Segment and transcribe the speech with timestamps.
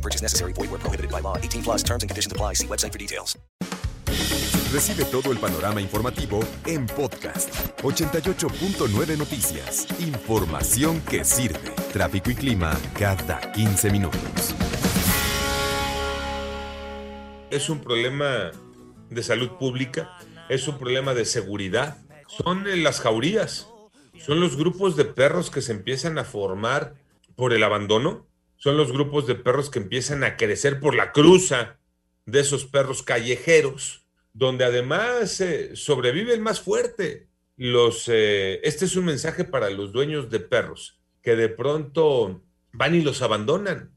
[0.00, 0.54] No purchase necessary.
[0.54, 1.36] Void where prohibited by law.
[1.36, 2.54] 18 plus terms and conditions apply.
[2.54, 3.38] See website for details.
[4.72, 7.52] Recibe todo el panorama informativo en podcast
[7.82, 9.86] 88.9 Noticias.
[10.00, 11.72] Información que sirve.
[11.92, 14.54] Tráfico y clima cada 15 minutos.
[17.50, 18.52] Es un problema
[19.10, 20.16] de salud pública,
[20.48, 21.98] es un problema de seguridad.
[22.28, 23.66] Son las jaurías,
[24.24, 26.94] son los grupos de perros que se empiezan a formar
[27.34, 28.29] por el abandono,
[28.60, 31.78] son los grupos de perros que empiezan a crecer por la cruza
[32.26, 37.26] de esos perros callejeros, donde además eh, sobrevive el más fuerte.
[37.56, 42.94] Los, eh, este es un mensaje para los dueños de perros, que de pronto van
[42.94, 43.92] y los abandonan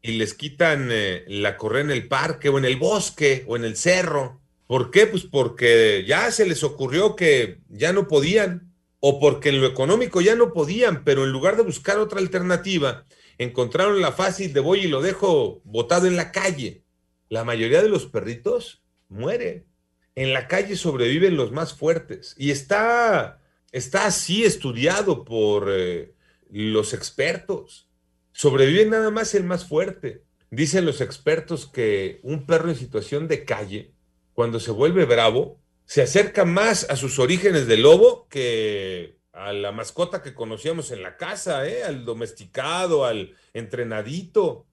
[0.00, 3.64] y les quitan eh, la correa en el parque o en el bosque o en
[3.64, 4.40] el cerro.
[4.68, 5.08] ¿Por qué?
[5.08, 8.73] Pues porque ya se les ocurrió que ya no podían
[9.06, 13.04] o porque en lo económico ya no podían, pero en lugar de buscar otra alternativa,
[13.36, 16.84] encontraron la fácil de voy y lo dejo botado en la calle.
[17.28, 19.66] La mayoría de los perritos muere.
[20.14, 26.14] En la calle sobreviven los más fuertes y está, está así estudiado por eh,
[26.48, 27.90] los expertos.
[28.32, 30.24] Sobrevive nada más el más fuerte.
[30.50, 33.92] Dicen los expertos que un perro en situación de calle,
[34.32, 39.72] cuando se vuelve bravo, se acerca más a sus orígenes de lobo que a la
[39.72, 41.82] mascota que conocíamos en la casa, ¿eh?
[41.82, 44.66] al domesticado, al entrenadito,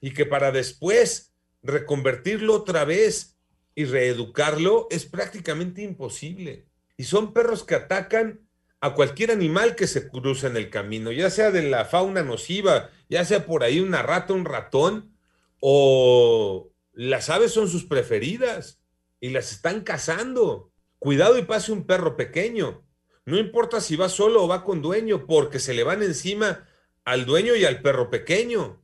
[0.00, 3.36] y que para después reconvertirlo otra vez
[3.74, 6.66] y reeducarlo es prácticamente imposible.
[6.96, 8.40] Y son perros que atacan
[8.80, 12.90] a cualquier animal que se cruza en el camino, ya sea de la fauna nociva,
[13.08, 15.14] ya sea por ahí una rata, un ratón,
[15.60, 18.80] o las aves son sus preferidas
[19.26, 20.70] y las están cazando.
[21.00, 22.84] Cuidado y pase un perro pequeño.
[23.24, 26.68] No importa si va solo o va con dueño, porque se le van encima
[27.04, 28.80] al dueño y al perro pequeño.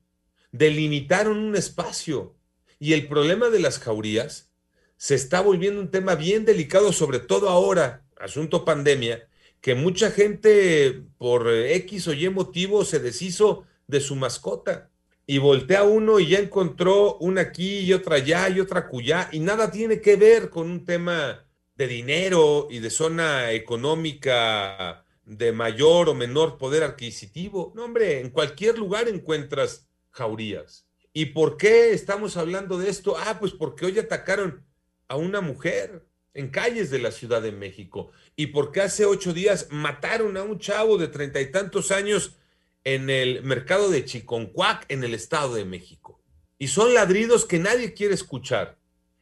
[0.50, 2.34] Delimitaron un espacio.
[2.80, 4.52] Y el problema de las jaurías
[4.96, 9.28] se está volviendo un tema bien delicado, sobre todo ahora, asunto pandemia,
[9.60, 14.90] que mucha gente por X o Y motivo se deshizo de su mascota
[15.26, 19.40] y voltea uno y ya encontró una aquí y otra allá y otra cuya y
[19.40, 21.44] nada tiene que ver con un tema
[21.76, 27.72] de dinero y de zona económica de mayor o menor poder adquisitivo.
[27.74, 30.86] No, hombre, en cualquier lugar encuentras jaurías.
[31.12, 33.16] ¿Y por qué estamos hablando de esto?
[33.18, 34.64] Ah, pues porque hoy atacaron
[35.08, 38.10] a una mujer en calles de la Ciudad de México.
[38.34, 42.36] ¿Y porque hace ocho días mataron a un chavo de treinta y tantos años
[42.84, 46.20] en el mercado de Chiconcuac, en el Estado de México?
[46.58, 48.78] Y son ladridos que nadie quiere escuchar.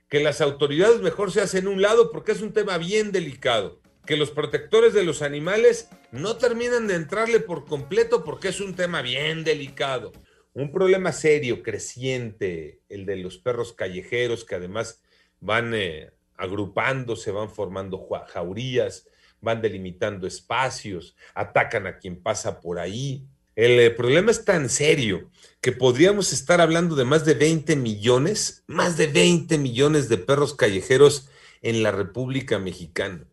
[0.09, 3.81] Que las autoridades mejor se hacen un lado porque es un tema bien delicado.
[4.05, 8.75] Que los protectores de los animales no terminan de entrarle por completo porque es un
[8.75, 10.13] tema bien delicado.
[10.53, 15.01] Un problema serio, creciente, el de los perros callejeros que además
[15.39, 19.07] van eh, agrupándose, van formando jaurías,
[19.41, 23.27] van delimitando espacios, atacan a quien pasa por ahí.
[23.61, 28.65] El eh, problema es tan serio que podríamos estar hablando de más de 20 millones,
[28.67, 31.29] más de 20 millones de perros callejeros
[31.61, 33.27] en la República Mexicana.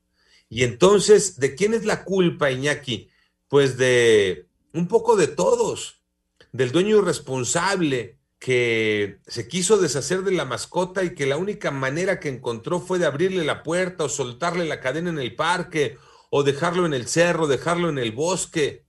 [0.49, 3.09] Y entonces, ¿de quién es la culpa, Iñaki?
[3.47, 6.01] Pues de un poco de todos,
[6.51, 12.19] del dueño irresponsable, que se quiso deshacer de la mascota y que la única manera
[12.19, 15.97] que encontró fue de abrirle la puerta o soltarle la cadena en el parque
[16.29, 18.86] o dejarlo en el cerro, dejarlo en el bosque.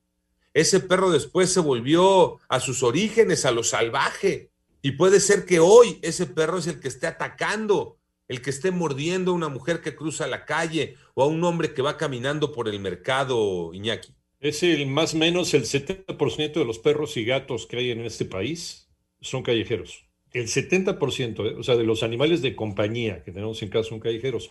[0.58, 4.50] Ese perro después se volvió a sus orígenes, a lo salvaje.
[4.82, 7.96] Y puede ser que hoy ese perro es el que esté atacando,
[8.26, 11.74] el que esté mordiendo a una mujer que cruza la calle o a un hombre
[11.74, 14.12] que va caminando por el mercado, Iñaki.
[14.40, 18.00] Es el más o menos el 70% de los perros y gatos que hay en
[18.04, 18.88] este país
[19.20, 20.06] son callejeros.
[20.32, 24.00] El 70%, eh, o sea, de los animales de compañía que tenemos en casa son
[24.00, 24.50] callejeros.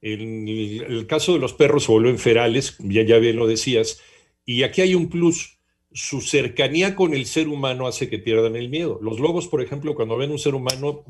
[0.00, 4.00] El, caso de los perros se vuelven ferales, ya bien lo decías,
[4.44, 5.58] y aquí hay un plus.
[5.94, 8.98] Su cercanía con el ser humano hace que pierdan el miedo.
[9.02, 11.04] Los lobos, por ejemplo, cuando ven un ser humano,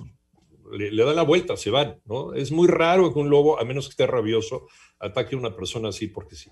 [0.72, 2.34] le, dan la vuelta, se van, ¿no?
[2.34, 4.66] Es muy raro que un lobo, a menos que esté rabioso,
[4.98, 6.50] ataque a una persona así porque sí.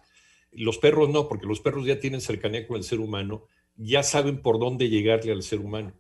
[0.53, 3.47] Los perros no, porque los perros ya tienen cercanía con el ser humano,
[3.77, 5.95] ya saben por dónde llegarle al ser humano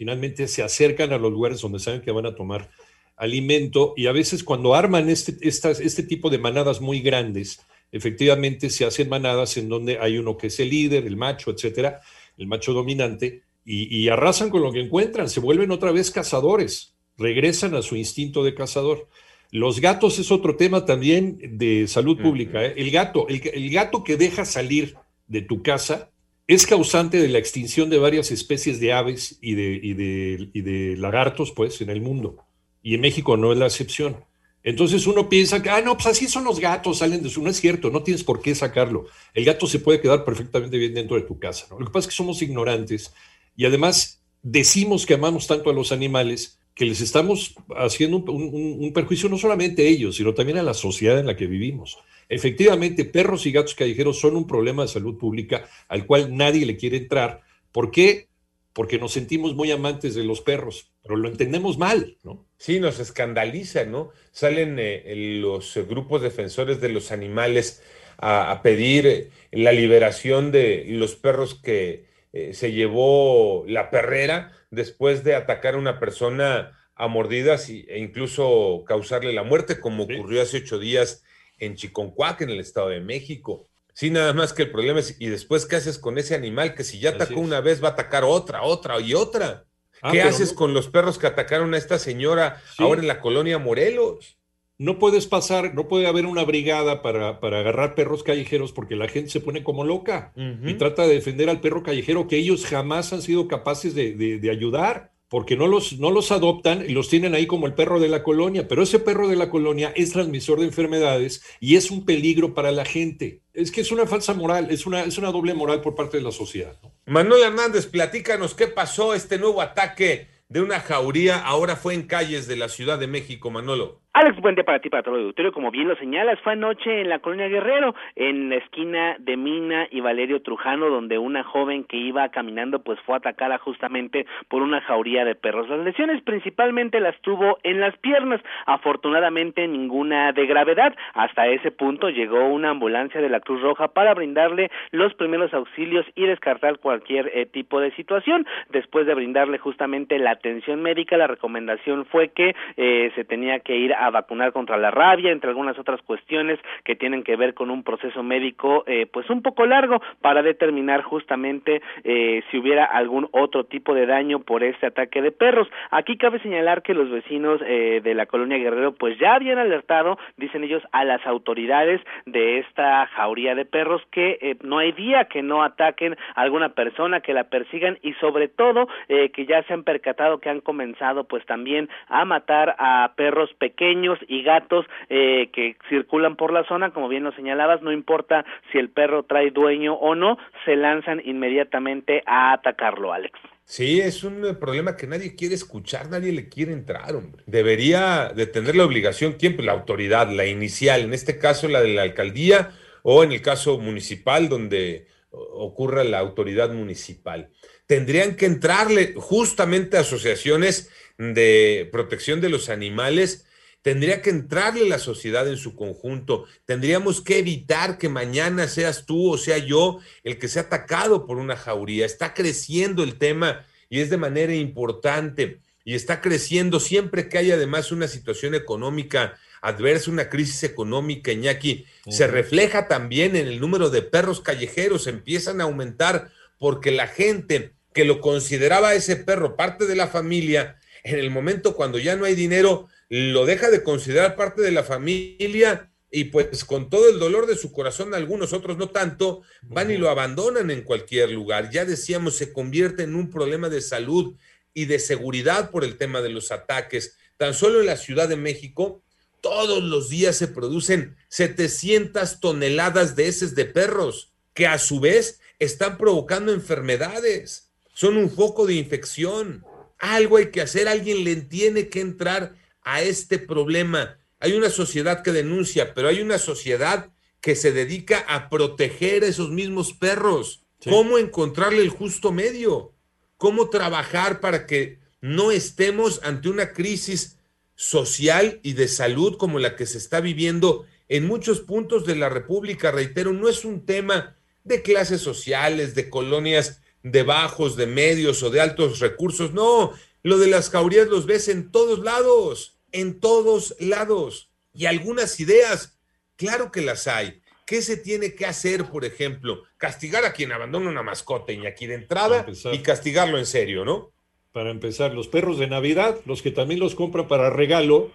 [0.00, 2.70] finalmente se acercan a los lugares donde saben que van a tomar
[3.16, 7.60] alimento y a veces cuando arman este, este tipo de manadas muy grandes,
[7.92, 12.00] efectivamente se hacen manadas en donde hay uno que es el líder, el macho, etcétera,
[12.36, 17.74] el macho dominante, y, arrasan con lo que encuentran, se vuelven otra vez cazadores, regresan
[17.74, 19.08] a su instinto de cazador.
[19.52, 22.64] Los gatos es otro tema también de salud pública.
[22.64, 22.74] ¿eh?
[22.76, 24.96] El gato, el, gato que deja salir
[25.28, 26.10] de tu casa
[26.48, 30.60] es causante de la extinción de varias especies de aves y de, y de, y
[30.62, 32.38] de lagartos, pues, en el mundo.
[32.82, 34.16] Y en México no es la excepción.
[34.62, 37.42] Entonces uno piensa que, ah, no, pues así son los gatos, salen de su.
[37.42, 39.06] No es cierto, no tienes por qué sacarlo.
[39.32, 41.66] El gato se puede quedar perfectamente bien dentro de tu casa.
[41.70, 43.12] Lo que pasa es que somos ignorantes
[43.56, 49.28] y además decimos que amamos tanto a los animales que les estamos haciendo un, perjuicio
[49.28, 51.98] no solamente a ellos, sino también a la sociedad en la que vivimos.
[52.28, 56.76] Efectivamente, perros y gatos callejeros son un problema de salud pública al cual nadie le
[56.76, 57.42] quiere entrar.
[57.70, 58.29] ¿Por qué?
[58.72, 62.46] Porque nos sentimos muy amantes de los perros, pero lo entendemos mal, ¿no?
[62.56, 64.10] Sí, nos escandaliza, ¿no?
[64.30, 67.82] Salen eh, los grupos defensores de los animales
[68.22, 75.24] a pedir eh, la liberación de los perros que eh, se llevó la perrera después
[75.24, 80.58] de atacar a una persona a mordidas e incluso causarle la muerte, como ocurrió hace
[80.58, 81.24] ocho días
[81.58, 83.68] en Chiconcuac, en el Estado de México.
[83.94, 86.84] Sí, nada más que el problema es, ¿y después qué haces con ese animal que
[86.84, 89.66] si ya atacó una vez va a atacar otra, otra y otra?
[90.02, 93.58] Ah, ¿Qué haces con los perros que atacaron a esta señora ahora en la colonia
[93.58, 94.40] Morelos?
[94.80, 99.08] no puedes pasar, no puede haber una brigada para, para agarrar perros callejeros porque la
[99.08, 103.12] gente se pone como loca y trata de defender al perro callejero que ellos jamás
[103.12, 107.34] han sido capaces de, de, ayudar porque no los, no los adoptan y los tienen
[107.34, 110.58] ahí como el perro de la colonia, pero ese perro de la colonia es transmisor
[110.58, 113.40] de enfermedades y es un peligro para la gente.
[113.54, 116.24] Es que es una falsa moral, es una, es una doble moral por parte de
[116.24, 116.76] la sociedad.
[117.06, 122.48] Manuel Hernández, platícanos qué pasó este nuevo ataque de una jauría, ahora fue en calles
[122.48, 124.02] de la Ciudad de México, Manolo.
[124.12, 125.52] Alex, buen día para ti, para todo el auditorio.
[125.52, 129.86] Como bien lo señalas, fue anoche en la colonia Guerrero, en la esquina de Mina
[129.88, 134.80] y Valerio Trujano, donde una joven que iba caminando pues fue atacada justamente por una
[134.80, 135.68] jauría de perros.
[135.68, 140.92] Las lesiones principalmente las tuvo en las piernas, afortunadamente ninguna de gravedad.
[141.14, 146.04] Hasta ese punto llegó una ambulancia de la Cruz Roja para brindarle los primeros auxilios
[146.16, 148.44] y descartar cualquier eh, tipo de situación.
[148.70, 153.76] Después de brindarle justamente la atención médica, la recomendación fue que eh, se tenía que
[153.76, 157.70] ir a vacunar contra la rabia, entre algunas otras cuestiones que tienen que ver con
[157.70, 163.28] un proceso médico eh, pues un poco largo para determinar justamente eh, si hubiera algún
[163.32, 165.68] otro tipo de daño por este ataque de perros.
[165.90, 170.18] Aquí cabe señalar que los vecinos eh, de la colonia Guerrero pues ya habían alertado,
[170.36, 175.26] dicen ellos, a las autoridades de esta jauría de perros que eh, no hay día
[175.26, 179.62] que no ataquen a alguna persona, que la persigan y sobre todo eh, que ya
[179.64, 183.89] se han percatado que han comenzado pues también a matar a perros pequeños
[184.28, 188.78] y gatos eh, que circulan por la zona, como bien lo señalabas, no importa si
[188.78, 193.38] el perro trae dueño o no, se lanzan inmediatamente a atacarlo, Alex.
[193.64, 197.42] Sí, es un eh, problema que nadie quiere escuchar, nadie le quiere entrar, hombre.
[197.46, 199.54] Debería de tener la obligación, ¿quién?
[199.54, 202.70] Pues la autoridad, la inicial, en este caso la de la alcaldía
[203.02, 207.50] o en el caso municipal donde ocurra la autoridad municipal.
[207.86, 213.46] Tendrían que entrarle justamente asociaciones de protección de los animales
[213.82, 216.44] Tendría que entrarle la sociedad en su conjunto.
[216.66, 221.38] Tendríamos que evitar que mañana seas tú o sea yo el que sea atacado por
[221.38, 222.04] una jauría.
[222.04, 225.60] Está creciendo el tema y es de manera importante.
[225.84, 231.86] Y está creciendo siempre que hay además una situación económica adversa, una crisis económica, Iñaki,
[232.08, 237.72] se refleja también en el número de perros callejeros, empiezan a aumentar porque la gente
[237.92, 242.24] que lo consideraba ese perro parte de la familia, en el momento cuando ya no
[242.24, 247.18] hay dinero, lo deja de considerar parte de la familia y pues con todo el
[247.18, 251.70] dolor de su corazón, algunos otros no tanto, van y lo abandonan en cualquier lugar.
[251.70, 254.36] Ya decíamos, se convierte en un problema de salud
[254.72, 257.16] y de seguridad por el tema de los ataques.
[257.36, 259.02] Tan solo en la Ciudad de México,
[259.40, 265.40] todos los días se producen 700 toneladas de heces de perros, que a su vez
[265.58, 267.70] están provocando enfermedades.
[267.92, 269.64] Son un foco de infección.
[269.98, 274.18] Algo hay que hacer, alguien le tiene que entrar a este problema.
[274.38, 277.10] Hay una sociedad que denuncia, pero hay una sociedad
[277.40, 280.62] que se dedica a proteger a esos mismos perros.
[280.84, 282.94] ¿Cómo encontrarle el justo medio?
[283.36, 287.38] ¿Cómo trabajar para que no estemos ante una crisis
[287.74, 292.28] social y de salud como la que se está viviendo en muchos puntos de la
[292.28, 292.90] República?
[292.90, 298.50] Reitero, no es un tema de clases sociales, de colonias de bajos, de medios o
[298.50, 299.52] de altos recursos.
[299.52, 302.76] No, lo de las jaurías los ves en todos lados.
[302.92, 304.50] en todos lados.
[304.74, 305.98] Y algunas ideas,
[306.36, 307.40] claro que las hay.
[307.66, 309.62] ¿Qué se tiene que hacer, por ejemplo?
[309.76, 314.10] Castigar a quien abandona una mascota y aquí de entrada y castigarlo en serio, ¿no?
[314.52, 318.10] Para empezar, los perros de Navidad, los que también los compran para regalo,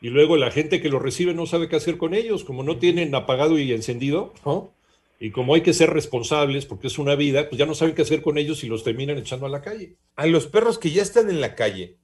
[0.00, 2.78] y luego la gente que los recibe no sabe qué hacer con ellos, como no
[2.78, 4.72] tienen apagado y encendido, ¿no?
[5.22, 8.00] Y como hay que ser responsables, porque es una vida, pues ya no saben qué
[8.00, 9.96] hacer con ellos y los terminan echando a la calle.
[10.16, 11.98] A los perros que ya están en la calle,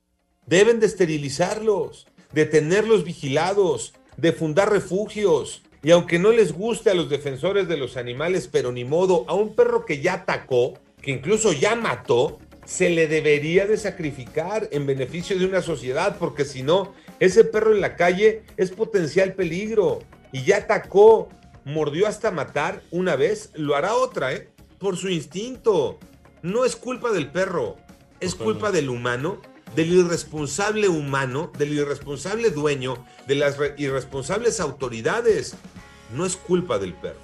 [0.44, 5.62] deben de esterilizarlos, de tenerlos vigilados, de fundar refugios.
[5.82, 9.34] Y aunque no les guste a los defensores de los animales, pero ni modo, a
[9.34, 14.84] un perro que ya atacó, que incluso ya mató, se le debería de sacrificar en
[14.84, 20.00] beneficio de una sociedad, porque si no, ese perro en la calle es potencial peligro
[20.32, 21.30] y ya atacó,
[21.66, 24.48] mordió hasta matar una vez, lo hará otra, ¿eh?
[24.78, 25.98] Por su instinto.
[26.42, 27.76] No es culpa del perro,
[28.20, 29.42] es culpa del humano,
[29.74, 35.56] del irresponsable humano, del irresponsable dueño, de las irresponsables autoridades.
[36.14, 37.18] No es culpa del perro.